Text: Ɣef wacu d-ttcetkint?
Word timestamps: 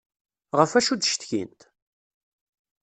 Ɣef 0.57 0.71
wacu 0.73 0.95
d-ttcetkint? 0.95 1.61